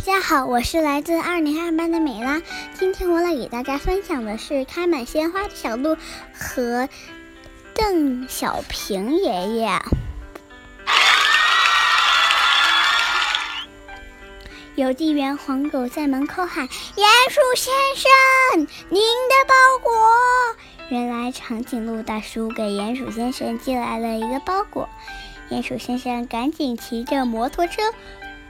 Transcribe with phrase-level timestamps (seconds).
[0.00, 2.40] 大家好，我是来自二零二班的美拉。
[2.72, 5.94] 今天我来给大家分享的是开满鲜花的小路
[6.32, 6.88] 和
[7.74, 9.70] 邓小平爷爷。
[14.76, 19.92] 邮递员黄狗在门口喊：“鼹鼠先生，您的包裹。”
[20.88, 24.88] 原来长颈鹿大叔给鼹鼠先生寄来了一个包裹。
[25.50, 27.82] 鼹鼠先生赶紧骑着摩托车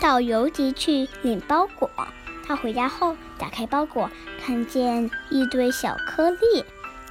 [0.00, 1.90] 到邮局去领包裹。
[2.46, 4.10] 他回家后打开包裹，
[4.42, 6.64] 看见一堆小颗粒，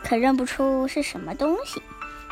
[0.03, 1.81] 可认不出是什么东西。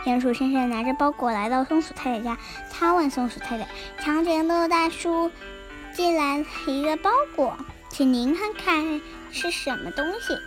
[0.03, 2.38] 鼹鼠先生拿着包裹来到松鼠太太家，
[2.71, 3.67] 他问松鼠太太
[3.99, 5.31] ：“长颈鹿大叔
[5.93, 7.57] 寄来一个包裹，
[7.90, 9.01] 请您看看
[9.31, 10.37] 是什么东西。”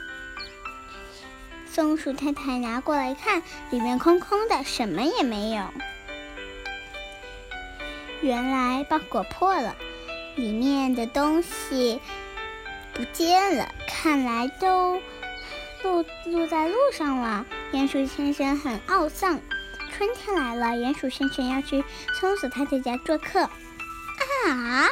[1.67, 5.65] 松鼠太太拿过来一看，里面空空的，什么也没有。
[8.21, 9.77] 原来包裹破了，
[10.39, 12.01] 里面的东西
[12.95, 15.03] 不见了，看来都
[15.83, 17.45] 落落在路上了。
[17.73, 19.41] 鼹鼠先生很懊丧。
[19.91, 21.83] 春天来了，鼹鼠先生要去
[22.21, 23.51] 松鼠太太家做客。
[24.47, 24.89] 啊，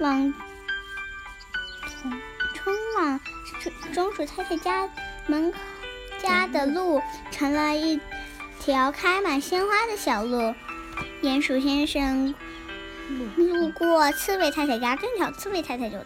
[0.00, 0.34] 往
[2.54, 3.20] 春往
[3.92, 4.88] 松鼠太太家
[5.26, 5.52] 门
[6.22, 8.00] 家的路成了一
[8.60, 10.54] 条开满鲜花的小路。
[11.22, 12.34] 鼹鼠先生
[13.36, 15.98] 路过刺猬太太家，正巧刺猬太太就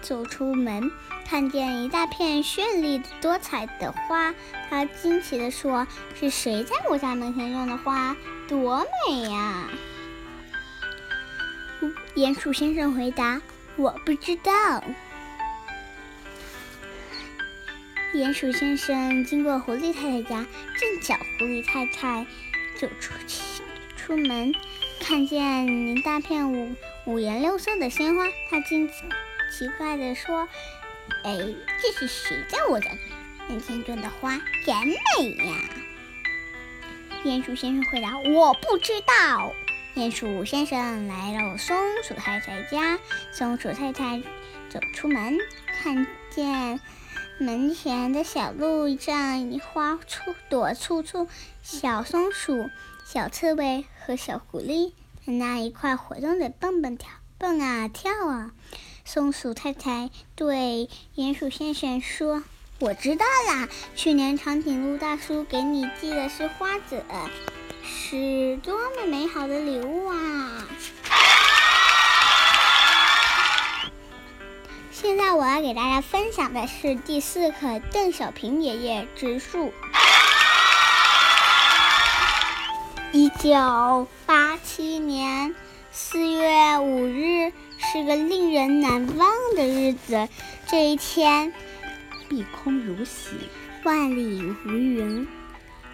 [0.00, 0.90] 走出门，
[1.26, 4.34] 看见一大片绚丽多彩的花，
[4.68, 5.86] 她惊奇地说
[6.18, 8.16] ：“是谁在我家门前种的花？
[8.48, 9.68] 多美呀！”
[12.14, 13.42] 鼹鼠先生回答
[13.76, 14.84] ：“我不知道。”
[18.14, 20.46] 鼹鼠先生经过狐狸太太家，
[20.78, 22.26] 正巧狐狸太太
[22.78, 23.42] 走出去。
[23.96, 24.52] 出门，
[25.02, 28.94] 看见一大片五五颜六色的鲜花，他惊奇
[29.52, 30.48] 奇怪地说
[31.24, 31.36] ：“哎，
[31.82, 32.86] 这是谁在我的
[33.48, 34.40] 面前种的花？
[34.64, 35.54] 真美呀！”
[37.26, 39.52] 鼹鼠先生回答：“我不知道。”
[39.96, 43.00] 鼹鼠先生来到松鼠太太家，
[43.32, 44.22] 松鼠太太
[44.70, 45.36] 走出门，
[45.82, 46.80] 看见
[47.38, 51.28] 门前的小路上花簇朵簇簇，
[51.60, 52.70] 小松鼠。
[53.04, 54.92] 小刺猬和小狐狸
[55.26, 58.52] 在那一块活动的蹦蹦跳蹦啊跳啊。
[59.04, 62.42] 松鼠太太对鼹鼠先生说
[62.78, 67.02] ：“我知道啦，去年长颈鹿大叔给你寄的是花籽，
[67.84, 70.66] 是多么美好的礼物啊！”
[74.92, 79.72] 现在我要给大家分享的是第四课：邓小平爷爷植树。
[83.14, 85.54] 一九八七年
[85.90, 90.28] 四月五日是个令人难忘的日子。
[90.66, 91.52] 这一天，
[92.30, 93.32] 碧空如洗，
[93.84, 95.28] 万里无云。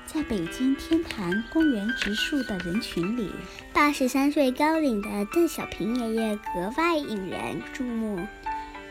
[0.06, 3.32] 在北京天坛公园植树的人群里，
[3.72, 8.28] 八十三岁高龄的邓小平爷爷格外引人注目。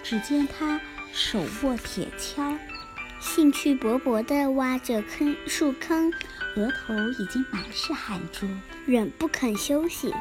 [0.03, 0.81] 只见他
[1.13, 2.57] 手握铁锹。
[3.27, 6.11] 兴趣勃勃地挖着坑树坑，
[6.55, 8.47] 额头已经满是汗珠，
[8.85, 10.11] 忍不肯休息。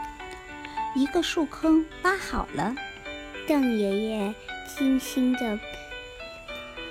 [0.95, 2.75] 一个树坑挖好了，
[3.47, 4.35] 邓爷爷
[4.77, 5.59] 精心地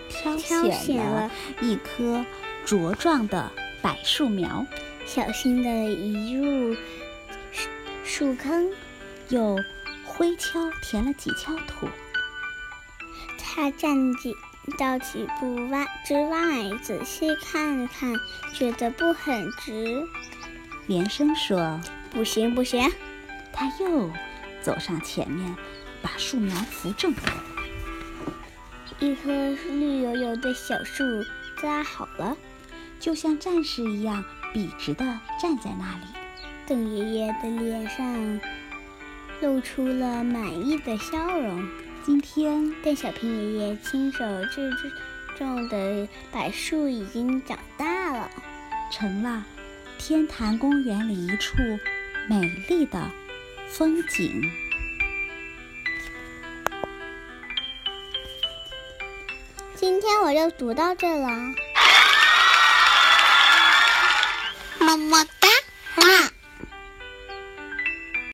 [0.10, 1.30] 挑选了
[1.62, 2.26] 一棵
[2.66, 4.66] 茁壮的柏树苗，
[5.06, 6.76] 小心地移入
[8.04, 8.72] 树坑，
[9.30, 9.58] 又
[10.06, 11.88] 挥锹填了几锹土。
[13.38, 14.34] 他站起。
[14.78, 18.14] 到几步外之外仔细看了看，
[18.54, 20.04] 觉得不很直，
[20.88, 21.80] 连声说
[22.12, 22.92] ：“不行，不行！”
[23.54, 24.12] 他又
[24.62, 25.56] 走上前面，
[26.02, 27.14] 把树苗扶正，
[29.00, 29.32] 一棵
[29.70, 31.04] 绿油油的小树
[31.62, 32.36] 扎好了，
[33.00, 35.06] 就像战士一样笔直地
[35.42, 36.06] 站在那里。
[36.68, 38.40] 邓爷爷的脸上
[39.42, 41.85] 露出了满意的笑容。
[42.06, 44.20] 今天，邓小平爷爷亲手
[44.54, 44.72] 制
[45.36, 48.30] 种的柏树已经长大了，
[48.92, 49.44] 成了
[49.98, 51.56] 天坛公园里一处
[52.30, 53.10] 美丽的
[53.68, 54.40] 风景。
[59.76, 61.28] 今天我就读到这了，
[64.78, 65.48] 么么哒，
[65.96, 66.32] 哇！